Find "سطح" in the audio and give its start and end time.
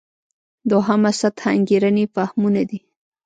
1.21-1.43